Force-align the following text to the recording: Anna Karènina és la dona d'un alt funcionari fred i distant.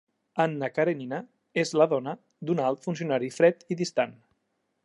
Anna 0.43 0.69
Karènina 0.77 1.19
és 1.65 1.75
la 1.81 1.87
dona 1.93 2.15
d'un 2.51 2.65
alt 2.71 2.89
funcionari 2.89 3.33
fred 3.39 3.63
i 3.77 3.83
distant. 3.83 4.19